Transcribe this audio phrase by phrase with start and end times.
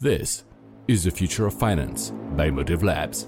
[0.00, 0.44] This
[0.86, 3.26] is the future of finance by Motive Labs.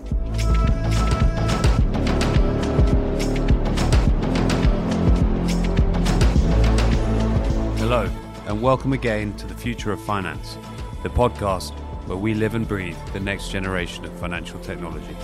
[7.76, 8.08] Hello,
[8.46, 10.58] and welcome again to the Future of Finance,
[11.02, 11.72] the podcast
[12.06, 15.16] where we live and breathe the next generation of financial technology.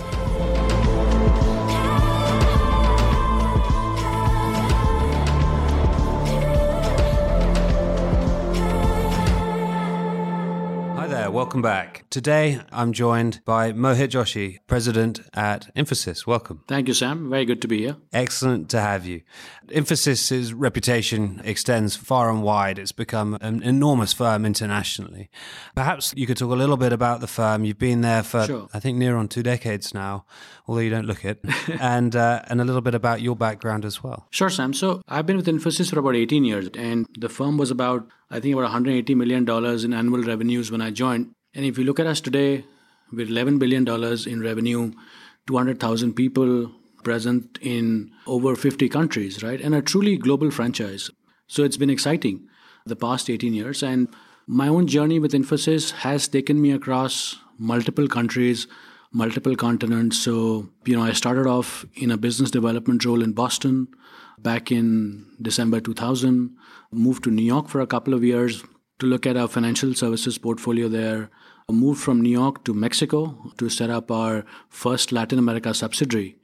[11.37, 12.06] Welcome back.
[12.17, 16.25] Today I'm joined by Mohit Joshi, President at Infosys.
[16.25, 16.63] Welcome.
[16.67, 17.29] Thank you, Sam.
[17.29, 17.97] Very good to be here.
[18.11, 19.21] Excellent to have you.
[19.67, 22.79] Infosys's reputation extends far and wide.
[22.79, 25.29] It's become an enormous firm internationally.
[25.75, 27.63] Perhaps you could talk a little bit about the firm.
[27.65, 28.67] You've been there for, Sure.
[28.73, 30.25] I think, near on two decades now,
[30.67, 31.39] although you don't look it,
[31.79, 34.25] and uh, and a little bit about your background as well.
[34.31, 34.73] Sure, Sam.
[34.73, 38.39] So I've been with Infosys for about 18 years, and the firm was about, I
[38.39, 41.31] think, about 180 million dollars in annual revenues when I joined.
[41.57, 42.65] And if you look at us today,
[43.11, 44.91] we're 11 billion dollars in revenue,
[45.47, 46.71] 200,000 people
[47.03, 49.59] present in over 50 countries, right?
[49.59, 51.09] And a truly global franchise.
[51.47, 52.47] So it's been exciting
[52.85, 54.07] the past 18 years, and
[54.45, 58.67] my own journey with Infosys has taken me across multiple countries,
[59.11, 60.19] multiple continents.
[60.19, 63.87] So, you know, I started off in a business development role in Boston
[64.37, 66.55] back in December 2000,
[66.91, 68.63] moved to New York for a couple of years
[68.99, 71.29] to look at our financial services portfolio there,
[71.69, 76.37] moved from New York to Mexico to set up our first Latin America subsidiary.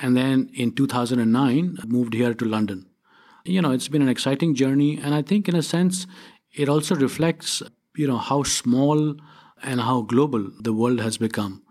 [0.00, 2.86] And then in 2009, moved here to London
[3.48, 6.06] you know it's been an exciting journey and i think in a sense
[6.54, 7.62] it also reflects
[7.96, 9.16] you know how small
[9.62, 11.62] and how global the world has become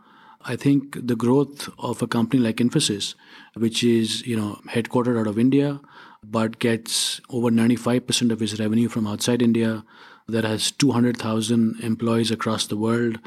[0.42, 3.14] i think the growth of a company like infosys
[3.56, 5.80] which is you know headquartered out of india
[6.24, 9.84] but gets over 95% of its revenue from outside india
[10.28, 13.20] that has 200000 employees across the world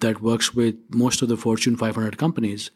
[0.00, 2.70] that works with most of the fortune 500 companies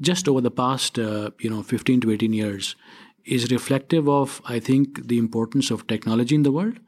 [0.00, 2.76] just over the past uh, you know 15 to 18 years
[3.24, 6.78] is reflective of i think the importance of technology in the world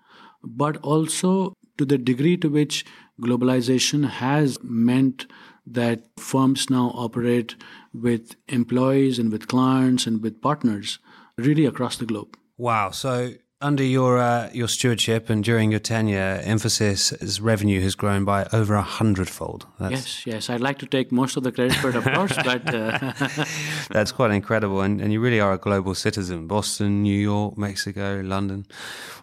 [0.43, 2.85] but also to the degree to which
[3.21, 5.27] globalization has meant
[5.67, 7.55] that firms now operate
[7.93, 10.99] with employees and with clients and with partners
[11.37, 12.91] really across the globe Wow.
[12.91, 18.47] So under your uh, your stewardship and during your tenure, Infosys's revenue has grown by
[18.53, 19.67] over a hundredfold.
[19.79, 22.37] That's, yes yes i'd like to take most of the credit for it of course
[22.45, 23.13] but uh,
[23.91, 24.81] That's quite incredible.
[24.81, 26.47] And, and you really are a global citizen.
[26.47, 28.67] Boston, New York, Mexico, London.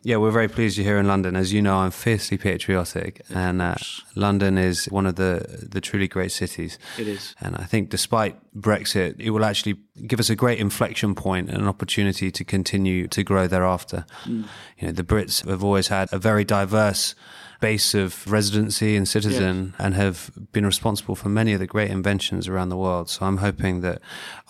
[0.04, 1.36] Yeah, we're very pleased you're here in London.
[1.36, 3.22] As you know, I'm fiercely patriotic.
[3.34, 3.76] And uh,
[4.16, 6.78] London is one of the, the truly great cities.
[6.98, 7.36] It is.
[7.42, 11.60] And I think despite Brexit, it will actually give us a great inflection point and
[11.60, 14.06] an opportunity to continue to grow thereafter.
[14.28, 14.44] You
[14.88, 17.16] know, the Brits have always had a very diverse
[17.62, 22.48] base of residency and citizen and have been responsible for many of the great inventions
[22.48, 23.10] around the world.
[23.10, 24.02] So I'm hoping that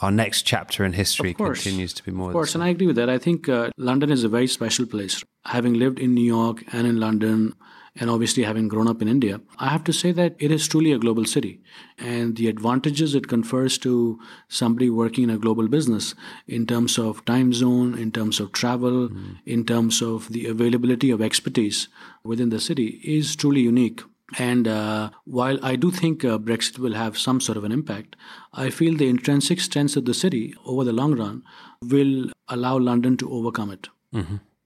[0.02, 2.96] our next chapter in history continues to be more Of course, and I agree with
[2.96, 3.10] that.
[3.10, 5.24] I think uh, London is a very special place.
[5.46, 7.54] Having lived in New York and in London,
[7.98, 10.92] and obviously having grown up in India, I have to say that it is truly
[10.92, 11.62] a global city.
[11.98, 14.20] And the advantages it confers to
[14.50, 16.14] somebody working in a global business
[16.48, 19.10] in terms of time zone, in terms of travel,
[19.46, 21.88] in terms of the availability of expertise
[22.24, 24.02] within the city is truly unique.
[24.40, 28.16] And uh, while I do think uh, Brexit will have some sort of an impact,
[28.54, 31.44] I feel the intrinsic strengths of the city over the long run
[31.82, 33.88] will allow London to overcome it.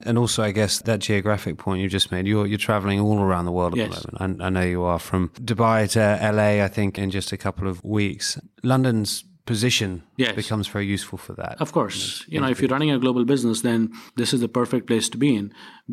[0.06, 3.46] And also, I guess that geographic point you just made, you're you're traveling all around
[3.46, 4.06] the world at Yes.
[4.06, 4.42] the moment.
[4.42, 6.64] I, I know you are from Dubai to LA.
[6.64, 9.92] I think in just a couple of weeks, London's position
[10.24, 10.36] Yes.
[10.42, 11.56] becomes very useful for that.
[11.66, 12.00] Of course,
[12.34, 13.80] you know, if you're running a global business, then
[14.20, 15.46] this is the perfect place to be in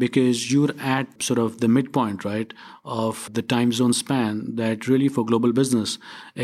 [0.05, 2.50] because you're at sort of the midpoint, right,
[2.84, 5.91] of the time zone span that really for global business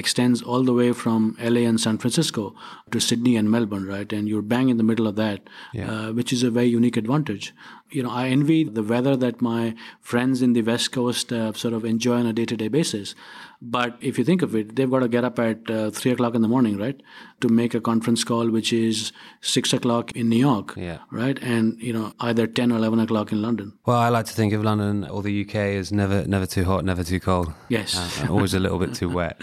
[0.00, 2.54] extends all the way from LA and San Francisco
[2.92, 4.10] to Sydney and Melbourne, right?
[4.16, 5.40] And you're bang in the middle of that,
[5.78, 7.52] uh, which is a very unique advantage.
[7.92, 11.74] You know, I envy the weather that my friends in the West Coast uh, sort
[11.74, 13.14] of enjoy on a day to day basis.
[13.64, 16.34] But if you think of it, they've got to get up at uh, three o'clock
[16.34, 17.00] in the morning, right,
[17.42, 20.98] to make a conference call, which is six o'clock in New York, Yeah.
[21.12, 23.72] right, and you know either ten or eleven o'clock in London.
[23.86, 26.84] Well, I like to think of London or the UK as never never too hot,
[26.84, 27.52] never too cold.
[27.68, 27.96] Yes.
[27.96, 29.40] Uh, always a little bit too wet.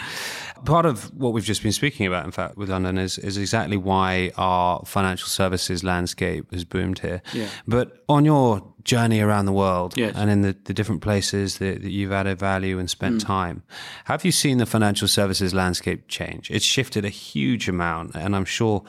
[0.65, 3.77] Part of what we've just been speaking about, in fact, with London is, is exactly
[3.77, 7.21] why our financial services landscape has boomed here.
[7.33, 7.47] Yeah.
[7.67, 10.15] But on your journey around the world Yes.
[10.15, 13.63] and in the, the different places that, that you've added value and spent time,
[14.05, 16.49] have you seen the financial services landscape change?
[16.51, 18.83] It's shifted a huge amount, and I'm sure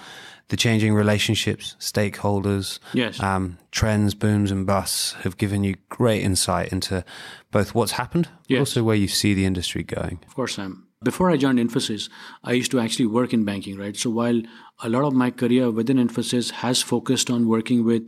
[0.49, 3.21] the changing relationships, stakeholders, Yes.
[3.23, 7.05] um, trends, booms, and busts have given you great insight into
[7.51, 10.19] both what's happened, but also where you see the industry going.
[10.27, 10.87] Of course, Sam.
[11.03, 12.11] Before I joined Infosys,
[12.45, 13.97] I used to actually work in banking, right?
[13.97, 14.43] So while
[14.83, 18.07] a lot of my career within Infosys has focused on working with,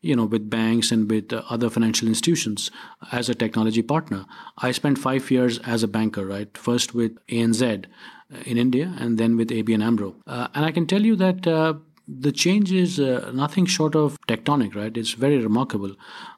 [0.00, 2.72] you know, with banks and with uh, other financial institutions
[3.12, 4.26] as a technology partner,
[4.58, 6.58] I spent five years as a banker, right?
[6.58, 10.16] First with ANZ uh, in India, and then with ABN AMRO.
[10.26, 11.46] Uh, and I can tell you that.
[11.46, 11.74] Uh,
[12.08, 14.96] the change is uh, nothing short of tectonic, right?
[14.96, 15.94] It's very remarkable.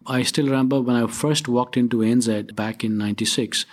[0.07, 3.65] I still remember when I first walked into ANZ back in 96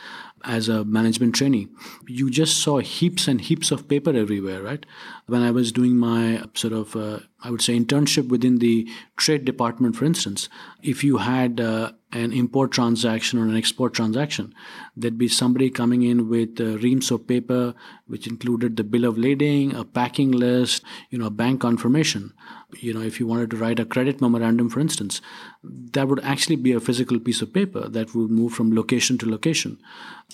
[0.44, 1.68] as a management trainee,
[2.08, 4.86] you just saw heaps and heaps of paper everywhere, right?
[5.28, 9.46] When I was doing my sort of, uh, I would say, internship within the trade
[9.46, 10.48] department, for instance,
[10.84, 14.54] if you had uh, an import transaction or an export transaction,
[14.96, 17.74] there'd be somebody coming in with uh, reams of paper,
[18.06, 22.34] which included the bill of lading, a packing list, you know, a bank confirmation.
[22.78, 25.20] You know, if you wanted to write a credit memorandum, for instance,
[25.64, 29.30] that would actually be a physical piece of paper that would move from location to
[29.30, 29.80] location.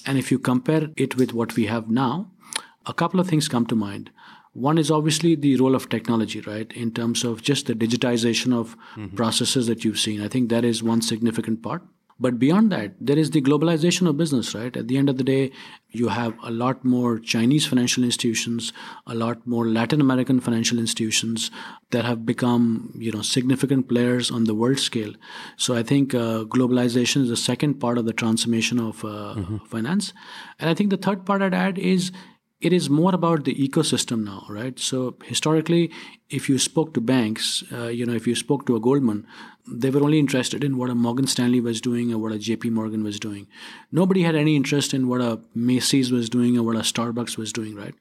[0.06, 2.32] And if you compare it with what we have now,
[2.86, 4.12] a couple of things come to mind.
[4.58, 6.72] One is obviously the role of technology, right?
[6.74, 8.76] In terms of just the digitization of
[9.16, 10.24] processes that you've seen.
[10.24, 11.84] I think that is one significant part.
[12.20, 14.76] But beyond that, there is the globalization of business, right?
[14.76, 15.52] At the end of the day,
[15.90, 18.74] you have a lot more Chinese financial institutions,
[19.06, 21.52] a lot more Latin American financial institutions
[21.92, 25.14] that have become, you know, significant players on the world scale.
[25.58, 29.36] So I think uh, globalization is the second part of the transformation of uh,
[29.68, 30.14] finance.
[30.60, 32.12] And I think the third part I'd add is
[32.60, 34.80] it is more about the ecosystem now, right?
[34.80, 35.92] So historically,
[36.30, 39.28] if you spoke to banks, uh, you know, if you spoke to a Goldman,
[39.72, 42.72] they were only interested in what a Morgan Stanley was doing or what a JP
[42.72, 43.48] Morgan was doing.
[43.92, 47.54] Nobody had any interest in what a Macy's was doing or what a Starbucks was
[47.54, 47.94] doing, right?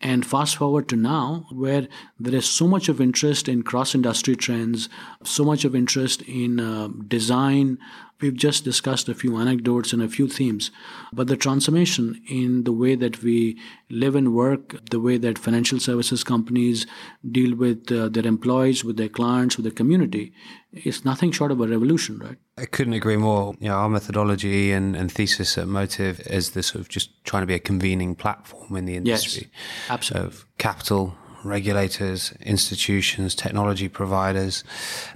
[0.00, 1.88] And fast forward to now, where
[2.20, 4.90] there is so much of interest in cross industry trends,
[5.24, 7.78] so much of interest in uh, design.
[8.20, 10.70] We've just discussed a few anecdotes and a few themes,
[11.12, 13.58] but the transformation in the way that we
[13.90, 16.86] live and work, the way that financial services companies
[17.30, 20.32] deal with uh, their employees, with their clients, with their community,
[20.72, 22.38] is nothing short of a revolution, right?
[22.56, 23.54] I couldn't agree more.
[23.60, 27.42] You know, our methodology and, and thesis at Motive is this sort of just trying
[27.42, 30.28] to be a convening platform in the industry yes, absolutely.
[30.28, 31.14] of capital,
[31.46, 34.64] regulators, institutions, technology providers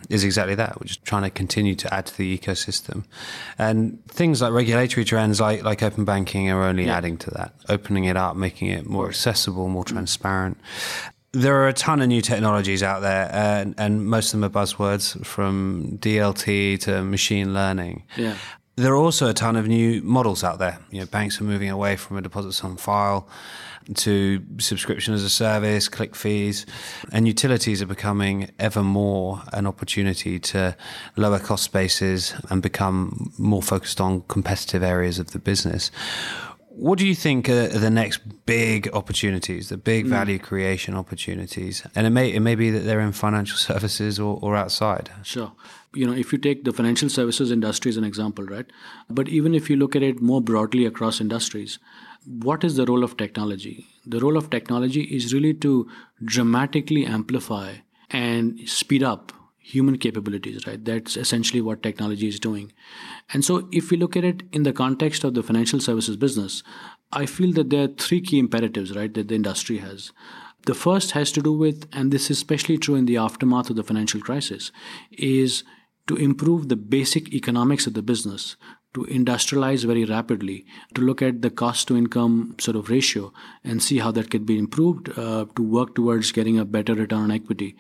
[0.08, 0.80] is exactly that.
[0.80, 3.04] We're just trying to continue to add to the ecosystem.
[3.58, 8.04] And things like regulatory trends like, like open banking are only adding to that, opening
[8.04, 10.58] it up, making it more accessible, more transparent.
[11.32, 14.52] There are a ton of new technologies out there, and, and most of them are
[14.52, 18.02] buzzwords from DLT to machine learning.
[18.16, 18.36] Yeah.
[18.80, 20.78] There are also a ton of new models out there.
[20.90, 23.28] You know, banks are moving away from a deposits on file
[23.96, 26.64] to subscription as a service, click fees,
[27.12, 30.74] and utilities are becoming ever more an opportunity to
[31.18, 35.90] lower cost bases and become more focused on competitive areas of the business.
[36.72, 40.10] What do you think are the next big opportunities, the big hmm.
[40.10, 41.84] value creation opportunities?
[41.96, 45.10] And it may it may be that they're in financial services or, or outside.
[45.24, 45.52] Sure.
[45.92, 48.66] You know, if you take the financial services industry as an example, right?
[49.08, 51.80] But even if you look at it more broadly across industries,
[52.24, 53.86] what is the role of technology?
[54.06, 55.90] The role of technology is really to
[56.24, 57.78] dramatically amplify
[58.10, 59.32] and speed up
[59.70, 60.84] human capabilities, right?
[60.84, 62.72] That's essentially what technology is doing.
[63.32, 66.62] And so, if we look at it in the context of the financial services business,
[67.12, 70.12] I feel that there are three key imperatives, right, that the industry has.
[70.66, 73.76] The first has to do with, and this is especially true in the aftermath of
[73.76, 74.70] the financial crisis,
[75.10, 75.64] is
[76.06, 78.56] to improve the basic economics of the business,
[78.94, 83.82] to industrialize very rapidly, to look at the cost to income sort of ratio and
[83.82, 87.30] see how that could be improved, uh, to work towards getting a better return on
[87.30, 87.76] equity.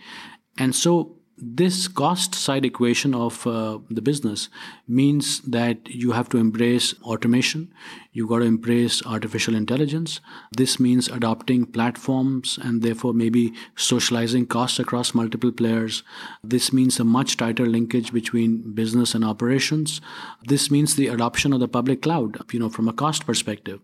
[0.58, 4.48] And so, this cost side equation of uh, the business
[4.86, 7.72] means that you have to embrace automation.
[8.12, 10.20] You've got to embrace artificial intelligence.
[10.52, 16.02] This means adopting platforms and therefore maybe socializing costs across multiple players.
[16.44, 20.00] This means a much tighter linkage between business and operations.
[20.44, 23.80] This means the adoption of the public cloud you know from a cost perspective.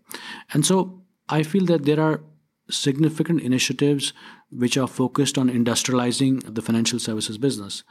[0.53, 2.21] And so i feel that there are
[2.69, 4.13] significant initiatives
[4.49, 7.83] which are focused on industrializing the financial services business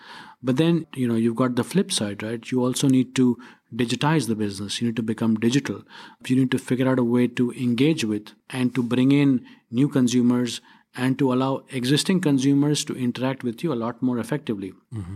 [0.42, 3.38] but then you know you've got the flip side right you also need to
[3.74, 4.80] digitize the business.
[4.80, 5.82] You need to become digital.
[6.26, 9.88] You need to figure out a way to engage with and to bring in new
[9.88, 10.60] consumers
[10.96, 14.72] and to allow existing consumers to interact with you a lot more effectively.
[14.94, 15.14] Mm-hmm.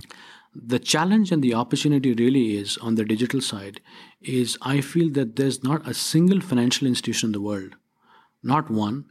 [0.54, 3.80] The challenge and the opportunity really is on the digital side
[4.20, 7.76] is I feel that there's not a single financial institution in the world,
[8.42, 9.04] not one,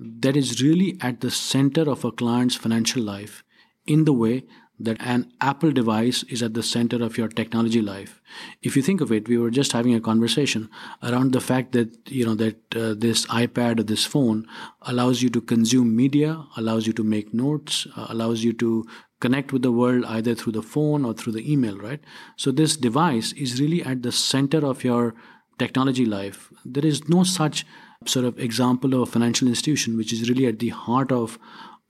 [0.00, 3.44] that is really at the center of a client's financial life
[3.86, 4.44] in the way
[4.82, 8.22] that an Apple device is at the center of your technology life.
[8.62, 10.70] If you think of it, we were just having a conversation
[11.02, 14.46] around the fact that you know that uh, this iPad or this phone
[14.82, 18.86] allows you to consume media, allows you to make notes, uh, allows you to
[19.20, 22.00] connect with the world either through the phone or through the email, right?
[22.36, 25.14] So this device is really at the center of your
[25.58, 26.50] technology life.
[26.64, 27.66] There is no such
[28.06, 31.38] sort of example of a financial institution which is really at the heart of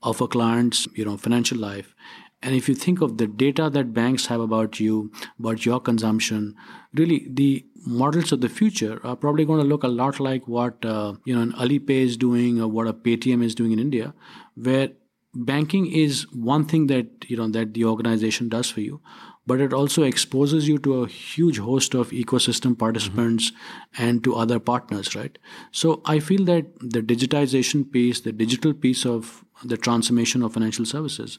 [0.03, 1.95] of a client's you know financial life.
[2.43, 6.55] And if you think of the data that banks have about you, about your consumption,
[6.93, 10.83] really the models of the future are probably going to look a lot like what
[10.83, 14.13] uh, you know an Alipay is doing or what a Paytm is doing in India,
[14.55, 14.89] where
[15.33, 19.01] banking is one thing that you know that the organization does for you
[19.47, 24.03] but it also exposes you to a huge host of ecosystem participants mm-hmm.
[24.03, 25.37] and to other partners right
[25.71, 30.85] so i feel that the digitization piece the digital piece of the transformation of financial
[30.85, 31.37] services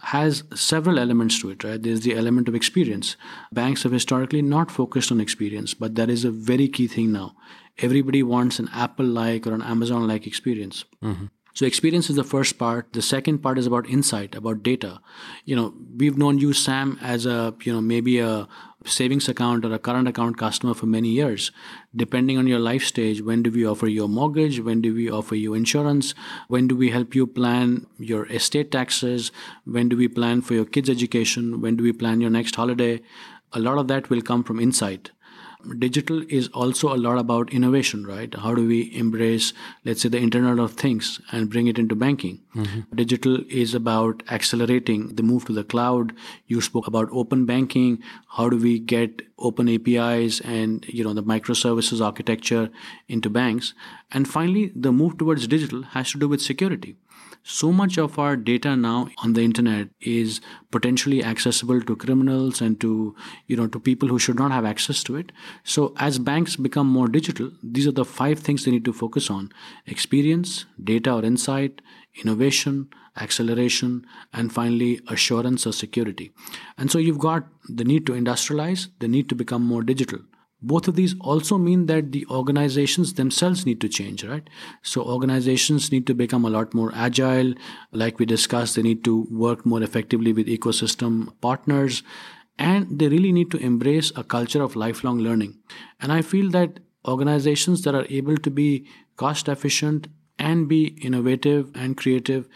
[0.00, 3.16] has several elements to it right there's the element of experience
[3.52, 7.34] banks have historically not focused on experience but that is a very key thing now
[7.78, 11.26] everybody wants an apple like or an amazon like experience mm-hmm.
[11.58, 12.92] So experience is the first part.
[12.92, 15.00] The second part is about insight, about data.
[15.44, 18.46] You know, we've known you, Sam, as a, you know, maybe a
[18.86, 21.50] savings account or a current account customer for many years.
[21.96, 24.60] Depending on your life stage, when do we offer you a mortgage?
[24.60, 26.14] When do we offer you insurance?
[26.46, 29.32] When do we help you plan your estate taxes?
[29.64, 31.60] When do we plan for your kids' education?
[31.60, 33.00] When do we plan your next holiday?
[33.52, 35.10] A lot of that will come from insight
[35.78, 38.32] digital is also a lot about innovation, right?
[38.34, 39.52] How do we embrace,
[39.84, 42.40] let's say, the Internet of Things and bring it into banking?
[42.54, 42.94] Mm-hmm.
[42.94, 46.14] Digital is about accelerating the move to the cloud.
[46.46, 48.02] You spoke about open banking.
[48.28, 52.70] How do we get open APIs and you know the microservices architecture
[53.08, 53.74] into banks?
[54.12, 56.96] And finally, the move towards digital has to do with security
[57.42, 60.40] so much of our data now on the internet is
[60.70, 63.14] potentially accessible to criminals and to
[63.46, 65.32] you know to people who should not have access to it.
[65.64, 69.30] So as banks become more digital these are the five things they need to focus
[69.30, 69.50] on
[69.86, 71.80] experience data or insight
[72.22, 72.88] innovation
[73.20, 76.32] acceleration and finally assurance or security.
[76.76, 80.20] And so you've got the need to industrialize the need to become more digital
[80.60, 84.48] both of these also mean that the organizations themselves need to change right?
[84.82, 87.54] So organizations need to become a lot more agile.
[87.92, 92.02] Like we discussed they need to work more effectively with ecosystem partners
[92.58, 95.58] and they really need to embrace a culture of lifelong learning.
[96.00, 98.86] And i feel that organizations that are able to be
[99.16, 102.48] cost efficient and be innovative and creative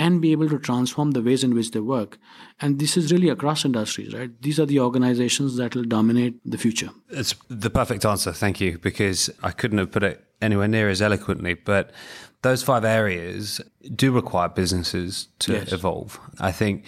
[0.00, 2.18] and be able to transform the ways in which they work.
[2.58, 4.30] And this is really across industries, right?
[4.40, 6.88] These are the organizations that will dominate the future.
[7.10, 8.32] It's the perfect answer.
[8.32, 11.52] Thank you, because I couldn't have put it anywhere near as eloquently.
[11.52, 11.90] But
[12.40, 13.60] those five areas
[13.94, 15.72] do require businesses to yes.
[15.72, 16.18] evolve.
[16.40, 16.84] I think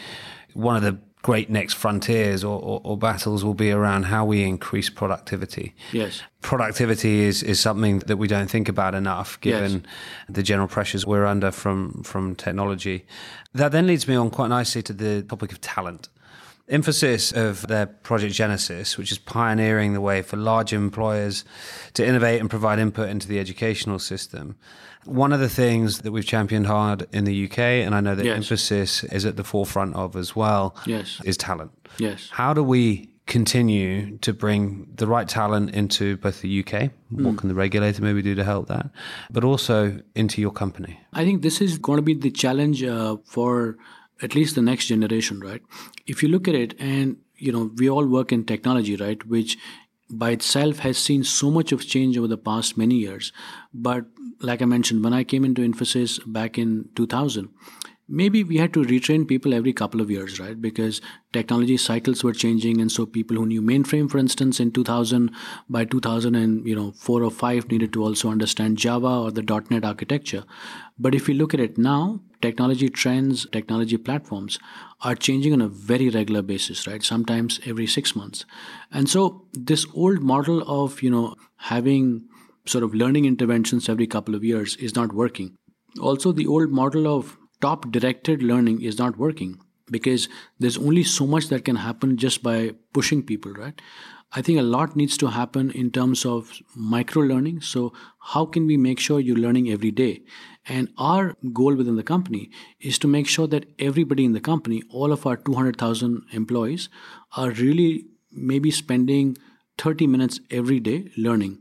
[0.55, 4.43] one of the great next frontiers or, or, or, battles will be around how we
[4.43, 5.73] increase productivity.
[5.93, 6.21] Yes.
[6.41, 9.83] Productivity is, is something that we don't think about enough given yes.
[10.29, 13.07] the general pressures we're under from, from technology.
[13.55, 16.09] That then leads me on quite nicely to the topic of talent.
[16.69, 21.45] Infosys of their Project Genesis, which is pioneering the way for large employers
[21.95, 24.57] to innovate and provide input into the educational system.
[25.05, 28.25] One of the things that we've championed hard in the UK, and I know that
[28.25, 28.39] yes.
[28.39, 31.21] Infosys is at the forefront of as well, yes.
[31.25, 31.73] is talent.
[31.99, 32.29] Yes.
[32.31, 36.91] How do we continue to bring the right talent into both the UK?
[37.13, 37.25] Mm.
[37.25, 38.91] What can the regulator maybe do to help that?
[39.31, 41.01] But also into your company?
[41.13, 43.79] I think this is going to be the challenge uh, for
[44.23, 45.63] at least the next generation, right?
[46.07, 49.59] If you look at it, and you know, we all work in technology, right, which
[50.13, 53.33] by itself has seen so much of change over the past many years.
[53.73, 54.05] But
[54.41, 57.49] like I mentioned, when I came into Infosys back in 2000,
[58.13, 60.61] maybe we had to retrain people every couple of years, right?
[60.61, 61.01] Because
[61.33, 65.31] technology cycles were changing, and so people who knew mainframe, for instance, in 2000,
[65.69, 69.43] by 2000 and you know four or five needed to also understand Java or the
[69.71, 70.45] .NET architecture.
[70.99, 74.59] But if you look at it now, technology trends, technology platforms
[75.01, 77.03] are changing on a very regular basis, right?
[77.03, 78.45] Sometimes every six months,
[78.93, 81.35] and so this old model of you know
[81.73, 82.29] having
[82.67, 85.57] sort of learning interventions every couple of years is not working.
[86.01, 89.59] Also, the old model of top directed learning is not working
[89.91, 90.29] because
[90.59, 93.81] there's only so much that can happen just by pushing people, right?
[94.35, 97.61] I think a lot needs to happen in terms of micro learning.
[97.61, 100.23] So, how can we make sure you're learning every day?
[100.67, 102.51] And our goal within the company
[102.81, 106.89] is to make sure that everybody in the company, all of our 200,000 employees,
[107.37, 109.37] are really maybe spending
[109.77, 111.59] 30 minutes every day learning.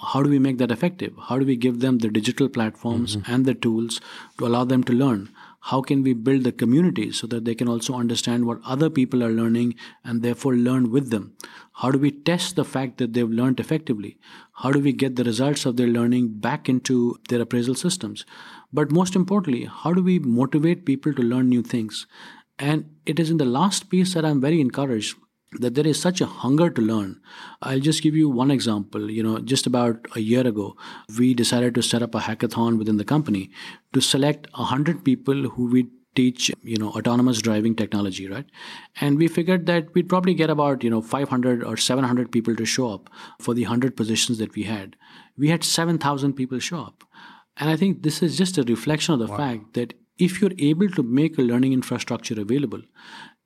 [0.00, 1.12] How do we make that effective?
[1.28, 3.32] How do we give them the digital platforms mm-hmm.
[3.32, 4.00] and the tools
[4.38, 5.28] to allow them to learn?
[5.60, 9.22] How can we build the community so that they can also understand what other people
[9.24, 9.74] are learning
[10.04, 11.36] and therefore learn with them?
[11.74, 14.18] How do we test the fact that they've learned effectively?
[14.52, 18.24] How do we get the results of their learning back into their appraisal systems?
[18.72, 22.06] But most importantly how do we motivate people to learn new things?
[22.58, 25.16] And it is in the last piece that i'm very encouraged
[25.52, 27.20] that there is such a hunger to learn.
[27.62, 29.10] I'll just give you one example.
[29.10, 30.76] You know, just about a year ago,
[31.18, 33.50] we decided to set up a hackathon within the company
[33.92, 38.46] to select 100 people who we teach you know autonomous driving technology right
[39.00, 42.64] and we figured that we'd probably get about you know 500 or 700 people to
[42.64, 44.96] show up for the 100 positions that we had
[45.36, 47.04] we had 7000 people show up
[47.56, 49.36] and i think this is just a reflection of the wow.
[49.36, 52.82] fact that if you're able to make a learning infrastructure available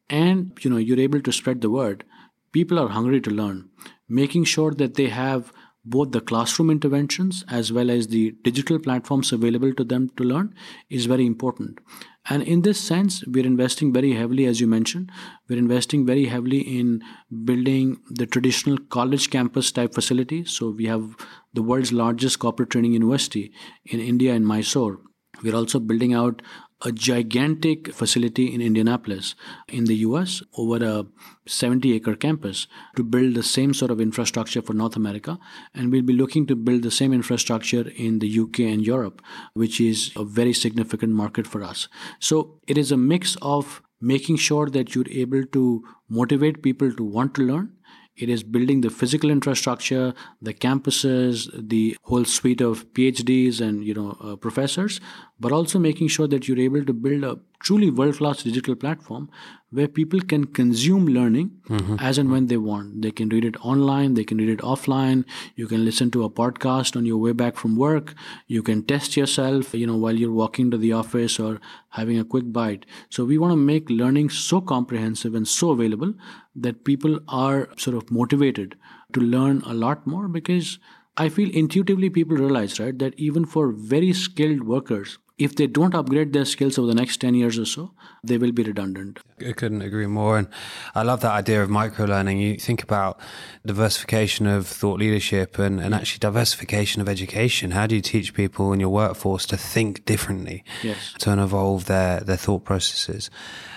[0.09, 2.05] and you know you're able to spread the word.
[2.53, 3.71] People are hungry to learn.
[4.09, 5.53] Making sure that they have
[5.85, 10.55] both the classroom interventions as well as the digital platforms available to them to learn
[10.89, 11.81] is very important.
[12.29, 15.11] And in this sense we're investing very heavily as you mentioned.
[15.49, 17.03] We're investing very heavily in
[17.45, 20.45] building the traditional college campus type facility.
[20.45, 21.17] So we have
[21.53, 23.53] the world's largest corporate training university
[23.85, 25.01] in india in mysore.
[25.43, 26.43] We're also building out
[26.85, 29.35] a gigantic facility in Indianapolis
[29.69, 31.07] in the US over a
[31.47, 35.39] 70 acre campus to build the same sort of infrastructure for North America.
[35.75, 39.23] And we'll be looking to build the same infrastructure in the UK and Europe,
[39.55, 41.89] which is a very significant market for us.
[42.19, 47.05] So it is a mix of making sure that you're able to motivate people to
[47.05, 47.73] want to learn
[48.17, 50.13] it is building the physical infrastructure,
[50.43, 55.01] the campuses, the whole suite of PhDs and you know uh, professors,
[55.43, 59.29] but also making sure that you're able to build a truly world class digital platform
[59.71, 61.97] where people can consume learning mm-hmm.
[61.99, 63.03] as and when they want.
[63.03, 65.25] They can read it online, they can read it offline.
[65.57, 68.15] You can listen to a podcast on your way back from work.
[68.47, 72.25] You can test yourself, you know, while you're walking to the office or having a
[72.25, 72.87] quick bite.
[73.11, 76.15] So we want to make learning so comprehensive and so available
[76.55, 78.77] that people are sort of motivated
[79.15, 80.79] to learn a lot more because
[81.17, 85.95] I feel intuitively people realize, right, that even for very skilled workers, if they don't
[85.95, 89.19] upgrade their skills over the next 10 years or so, they will be redundant.
[89.45, 90.39] I couldn't agree more.
[90.39, 90.49] And
[90.95, 92.39] I love that idea of micro learning.
[92.39, 93.19] You think about
[93.67, 97.73] diversification of thought leadership and, and actually diversification of education.
[97.73, 101.15] How do you teach people in your workforce to think differently, yes.
[101.19, 103.31] to evolve their, their thought processes?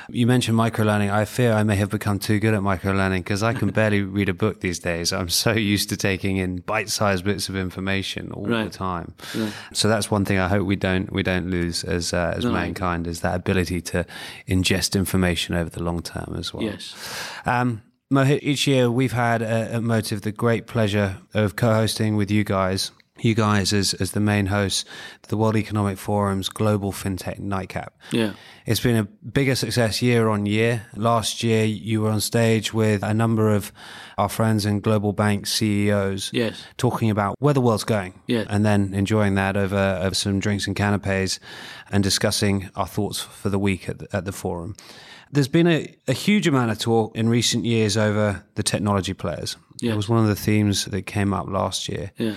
[0.09, 1.11] You mentioned microlearning.
[1.11, 4.29] I fear I may have become too good at microlearning because I can barely read
[4.29, 5.11] a book these days.
[5.11, 8.71] I'm so used to taking in bite-sized bits of information all right.
[8.71, 9.15] the time.
[9.35, 9.53] Right.
[9.73, 12.51] So that's one thing I hope we don't we don't lose as uh, as no.
[12.51, 14.05] mankind is that ability to
[14.47, 16.63] ingest information over the long term as well.
[16.63, 16.95] Yes.
[17.45, 17.81] Um,
[18.13, 22.91] Mohit, each year we've had at Motive the great pleasure of co-hosting with you guys
[23.19, 24.83] you guys as as the main hosts
[25.29, 27.93] the World Economic Forum's Global FinTech Nightcap.
[28.11, 28.33] Yeah.
[28.65, 30.87] It's been a bigger success year on year.
[30.95, 33.71] Last year you were on stage with a number of
[34.17, 36.63] our friends and global bank CEOs yes.
[36.77, 38.21] talking about where the world's going.
[38.27, 38.47] Yes.
[38.49, 41.39] And then enjoying that over, over some drinks and canapes
[41.91, 44.75] and discussing our thoughts for the week at the, at the forum.
[45.31, 49.57] There's been a, a huge amount of talk in recent years over the technology players.
[49.81, 49.93] Yes.
[49.93, 52.11] It was one of the themes that came up last year.
[52.17, 52.35] Yeah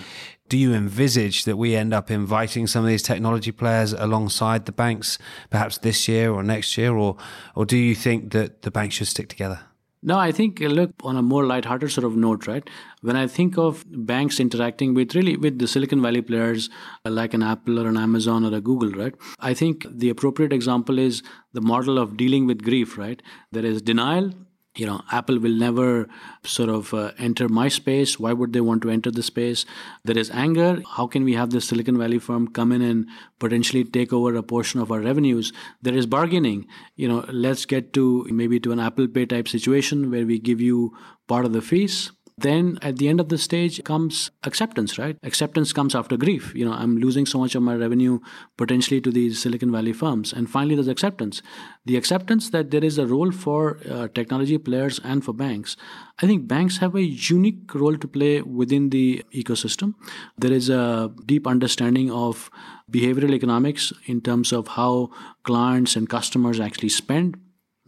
[0.48, 4.72] do you envisage that we end up inviting some of these technology players alongside the
[4.72, 5.18] banks,
[5.50, 7.16] perhaps this year or next year, or
[7.54, 9.60] or do you think that the banks should stick together?
[10.00, 12.70] No, I think uh, look on a more light-hearted sort of note, right?
[13.00, 16.70] When I think of banks interacting with really with the Silicon Valley players
[17.04, 19.14] uh, like an Apple or an Amazon or a Google, right?
[19.40, 21.22] I think the appropriate example is
[21.52, 23.20] the model of dealing with grief, right?
[23.50, 24.32] There is denial
[24.78, 26.08] you know apple will never
[26.44, 28.18] sort of uh, enter my space.
[28.18, 29.64] Why would they want to enter the space?
[30.04, 30.82] There is anger.
[30.96, 33.06] How can we have the silicon valley firm come in and
[33.38, 35.52] potentially take over a portion of our revenues?
[35.82, 36.66] There is bargaining.
[36.96, 40.60] You know let's get to maybe to an apple pay type situation where we give
[40.60, 45.16] you part of the fees then at the end of the stage comes acceptance right?
[45.22, 46.54] Acceptance comes after grief.
[46.54, 48.18] You know i'm losing so much of my revenue
[48.56, 50.32] potentially to these silicon valley firms.
[50.32, 51.42] And finally there's acceptance.
[51.84, 55.76] The acceptance that there is a role for uh, technology players and for banks.
[56.22, 59.94] I think banks have a unique role to play within the ecosystem.
[60.36, 62.50] There is a deep understanding of
[62.90, 65.10] behavioral economics in terms of how
[65.44, 67.36] clients and customers actually spend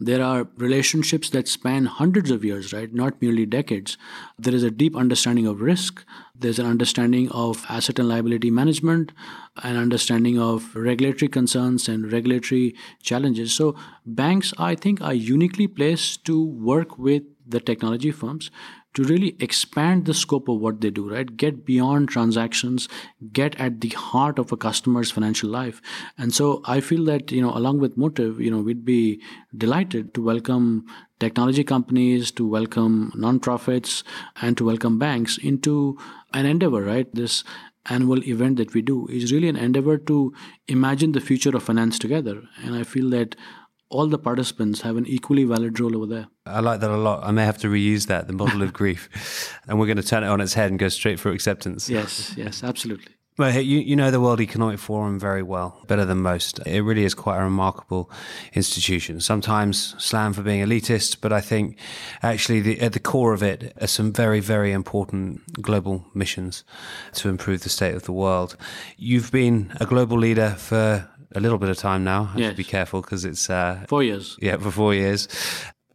[0.03, 2.91] There are relationships that span hundreds of years, right?
[2.91, 3.99] Not merely decades.
[4.39, 6.03] There is a deep understanding of risk.
[6.33, 9.11] There's an understanding of asset and liability management,
[9.61, 13.53] an understanding of regulatory concerns and regulatory challenges.
[13.53, 18.49] So, banks, I think, are uniquely placed to work with the technology firms
[18.93, 21.37] to really expand the scope of what they do, right?
[21.37, 22.89] Get beyond transactions,
[23.31, 25.81] get at the heart of a customer's financial life.
[26.17, 29.21] And so I feel that, you know, along with Motive, you know, we'd be
[29.55, 30.85] delighted to welcome
[31.19, 34.03] technology companies, to welcome nonprofits,
[34.41, 35.97] and to welcome banks into
[36.33, 37.13] an endeavor, right?
[37.13, 37.43] This
[37.87, 40.33] annual event that we do is really an endeavor to
[40.67, 42.43] imagine the future of finance together.
[42.63, 43.35] And I feel that
[43.91, 46.27] all the participants have an equally valid role over there.
[46.45, 47.23] I like that a lot.
[47.23, 49.09] I may have to reuse that, the model of grief.
[49.67, 51.89] And we're going to turn it on its head and go straight for acceptance.
[51.89, 53.13] Yes, yes, absolutely.
[53.37, 56.59] Well, you, you know the World Economic Forum very well, better than most.
[56.65, 58.11] It really is quite a remarkable
[58.53, 59.21] institution.
[59.21, 61.77] Sometimes slammed for being elitist, but I think
[62.21, 66.65] actually the, at the core of it are some very, very important global missions
[67.13, 68.57] to improve the state of the world.
[68.97, 72.31] You've been a global leader for a little bit of time now.
[72.33, 72.49] I yes.
[72.49, 74.37] should be careful because it's uh, four years.
[74.41, 75.27] Yeah, for four years.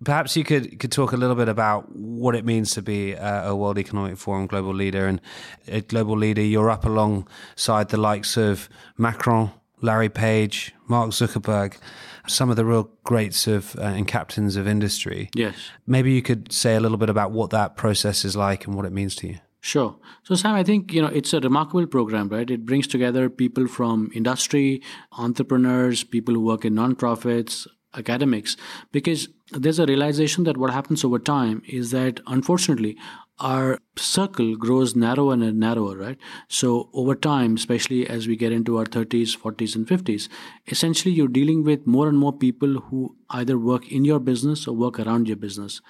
[0.05, 3.49] Perhaps you could could talk a little bit about what it means to be a,
[3.49, 5.21] a World Economic Forum global leader, and
[5.69, 6.43] a global leader.
[6.43, 8.69] You're up alongside the likes of
[8.99, 11.79] Macron, Larry Page, Mark Zuckerberg,
[12.27, 15.31] some of the real greats of uh, and captains of industry.
[15.35, 15.55] Yes.
[15.87, 18.85] Maybe you could say a little bit about what that process is like and what
[18.85, 19.39] it means to you.
[19.67, 19.97] Sure.
[20.23, 22.49] So, Sam, I think you know it's a remarkable program, right?
[22.49, 24.81] It brings together people from industry,
[25.19, 28.57] entrepreneurs, people who work in nonprofits, academics,
[28.93, 32.97] because there's a realization that what happens over time is that unfortunately
[33.39, 36.19] our circle grows narrower and narrower, right?
[36.49, 40.29] So over time, especially as we get into our 30s, 40s, and 50s,
[40.69, 44.77] essentially you're dealing with more and more people who either work in your business or
[44.77, 45.81] work around your business.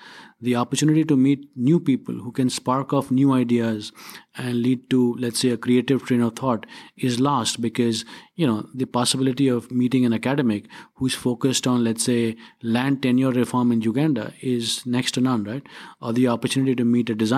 [0.40, 3.92] The opportunity to meet new people who can spark off new ideas
[4.36, 8.04] and lead to, let's say, a creative train of thought is lost because,
[8.34, 13.32] you know, the possibility of meeting an academic who's focused on, let's say, land tenure
[13.32, 15.66] reform in Uganda is next to none, right?
[16.00, 17.35] Or the opportunity to meet a designer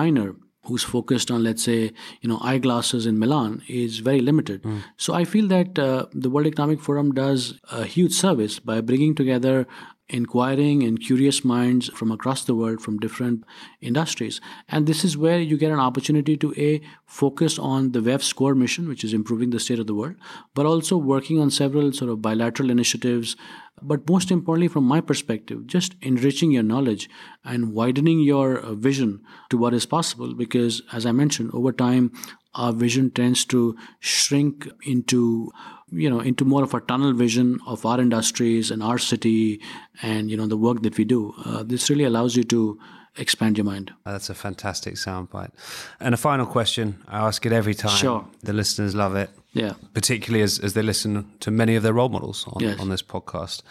[0.69, 4.81] who's focused on let's say you know eyeglasses in milan is very limited mm.
[4.97, 9.15] so i feel that uh, the world economic forum does a huge service by bringing
[9.15, 9.67] together
[10.09, 13.43] inquiring and curious minds from across the world from different
[13.81, 14.41] industries.
[14.67, 18.55] And this is where you get an opportunity to a focus on the WEF's core
[18.55, 20.15] mission which is improving the state of the world
[20.53, 23.35] but also working on several sort of bilateral initiatives.
[23.81, 27.09] But most importantly from my perspective just enriching your knowledge
[27.45, 32.11] and widening your uh, vision to what is possible because as i mentioned over time
[32.55, 35.51] our vision tends to shrink into
[35.91, 39.59] you know into more of a tunnel vision of our industries and our city
[40.01, 41.33] and you know the work that we do.
[41.45, 42.79] Uh, this really allows you to
[43.17, 43.91] expand your mind.
[44.05, 45.51] Oh, that's a fantastic soundbite.
[45.99, 47.97] And a final question i ask it every time.
[47.97, 48.25] Sure.
[48.41, 49.29] The listeners love it.
[49.51, 49.73] Yeah.
[49.93, 52.79] Particularly as, as they listen to many of their role models on, yes.
[52.79, 53.61] on this podcast.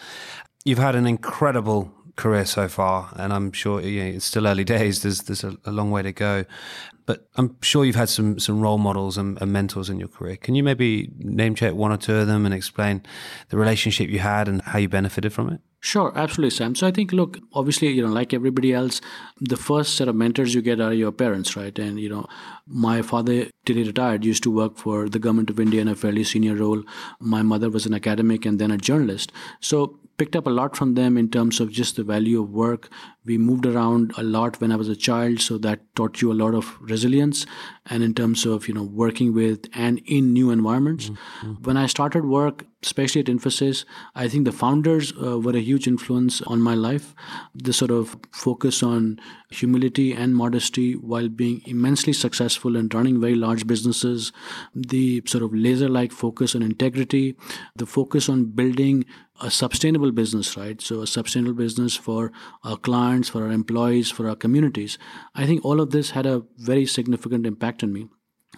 [0.65, 4.63] You've had an incredible career so far, and I'm sure you know, it's still early
[4.77, 5.01] days.
[5.01, 6.43] There's there's a, a, long way to go,
[7.09, 10.35] but I'm sure you've had some some role models and, and, mentors in your career.
[10.35, 13.01] Can you maybe name check one or two of them and explain
[13.49, 15.59] the relationship you had and how you benefited from it?
[15.79, 16.75] Sure, absolutely, Sam.
[16.75, 19.01] So I think, look, obviously, you know, like everybody else,
[19.41, 21.79] the first set of mentors you get are your parents, right?
[21.79, 22.27] And you know,
[22.67, 25.95] my father, till he retired, used to work for the government of India in a
[25.95, 26.83] fairly senior role.
[27.19, 29.31] My mother was an academic and then a journalist.
[29.61, 32.89] So picked up a lot from them in terms of just the value of work.
[33.29, 36.39] We moved around a lot when I was a child, so that taught you a
[36.41, 37.45] lot of resilience.
[37.89, 41.53] And in terms of you know working with and in new environments, mm-hmm.
[41.63, 45.87] when I started work, especially at Infosys, I think the founders uh, were a huge
[45.87, 47.13] influence on my life.
[47.53, 49.19] The sort of focus on
[49.51, 54.31] humility and modesty while being immensely successful and running very large businesses,
[54.73, 57.35] the sort of laser like focus on integrity,
[57.75, 59.05] the focus on building
[59.41, 60.81] a sustainable business, right?
[60.81, 62.31] So, a sustainable business for
[62.63, 64.97] our clients, for our employees, for our communities.
[65.33, 68.07] I think all of this had a very significant impact on me.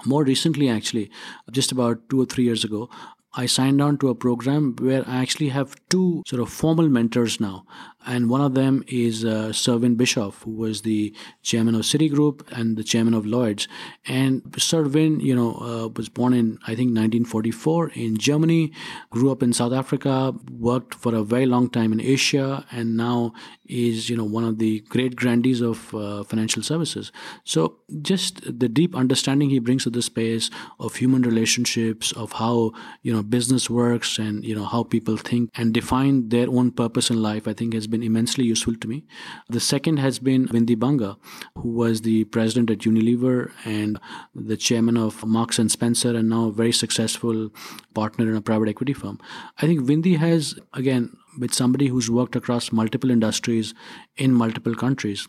[0.06, 1.12] More recently, actually,
[1.52, 2.90] just about two or three years ago,
[3.34, 7.40] I signed on to a program where I actually have two sort of formal mentors
[7.40, 7.66] now
[8.06, 12.42] and one of them is uh, Sir Win Bischoff, who was the chairman of Citigroup
[12.52, 13.68] and the chairman of Lloyd's.
[14.08, 18.72] And Servin, you know, uh, was born in I think 1944 in Germany,
[19.10, 23.34] grew up in South Africa, worked for a very long time in Asia, and now
[23.66, 27.12] is you know one of the great grandees of uh, financial services.
[27.44, 32.72] So just the deep understanding he brings to the space of human relationships, of how
[33.04, 37.10] you know business works, and you know how people think and define their own purpose
[37.10, 39.04] in life, I think has been immensely useful to me.
[39.50, 41.18] The second has been Vindi Banga,
[41.58, 44.00] who was the president at Unilever and
[44.34, 47.50] the chairman of Marks and Spencer, and now a very successful
[47.94, 49.20] partner in a private equity firm.
[49.60, 53.74] I think Vindy has, again, with somebody who's worked across multiple industries
[54.18, 55.28] in multiple countries,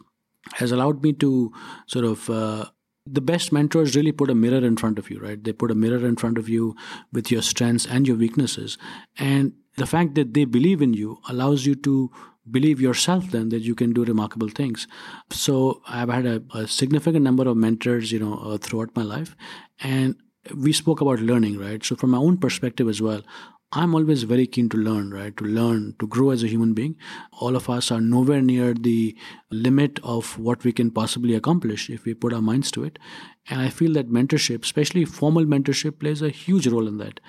[0.54, 1.52] has allowed me to
[1.86, 2.66] sort of uh,
[3.06, 5.42] the best mentors really put a mirror in front of you, right?
[5.42, 6.76] They put a mirror in front of you
[7.12, 8.78] with your strengths and your weaknesses.
[9.18, 12.10] And the fact that they believe in you allows you to
[12.50, 14.86] believe yourself then that you can do remarkable things.
[15.30, 19.36] So I've had a, a significant number of mentors, you know, uh, throughout my life.
[19.80, 20.16] And
[20.54, 21.84] we spoke about learning, right?
[21.84, 23.22] So from my own perspective as well,
[23.74, 25.34] I'm always very keen to learn, right?
[25.38, 26.94] To learn, to grow as a human being.
[27.40, 29.16] All of us are nowhere near the
[29.50, 32.98] limit of what we can possibly accomplish if we put our minds to it.
[33.48, 37.20] And I feel that mentorship, especially formal mentorship, plays a huge role in that.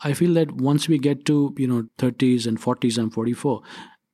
[0.00, 3.62] I feel that once we get to, you know, 30s and 40s, I'm 44,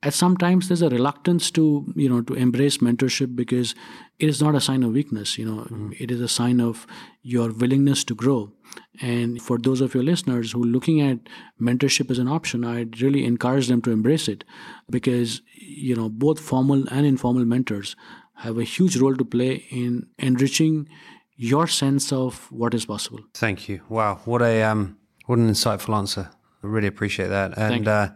[0.05, 3.75] at sometimes there's a reluctance to you know to embrace mentorship because
[4.19, 5.63] it is not a sign of weakness you know.
[5.63, 5.93] Mm-hmm.
[5.99, 6.87] it is a sign of
[7.23, 8.53] your willingness to grow.
[9.01, 11.19] And for those of your listeners who are looking at
[11.61, 14.45] mentorship as an option i'd really encourage them to embrace it
[14.91, 17.97] because you know both formal and informal mentors
[18.37, 20.89] have a huge role to play in enriching
[21.37, 23.21] your sense of what is possible.
[23.35, 23.81] Thank you.
[23.89, 26.31] Wow what a um what an insightful answer.
[26.63, 27.57] I really appreciate that.
[27.57, 28.09] And uh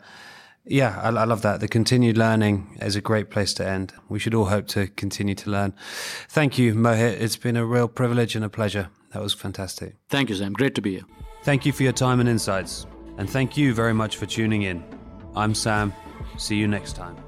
[0.69, 1.61] yeah, I, I, love that.
[1.61, 3.93] The continued learning is a great place to end.
[4.09, 5.75] We should all hope to continue to learn.
[6.29, 7.21] Thank you, Mohit.
[7.21, 8.91] It's been a real privilege and a pleasure.
[9.13, 9.97] That was fantastic.
[10.09, 10.53] Thank you, Sam.
[10.53, 11.05] Great to be here.
[11.43, 12.87] Thank you for your time and insights.
[13.17, 14.85] And thank you very much for tuning in.
[15.35, 15.93] I'm Sam.
[16.37, 17.28] See you next time.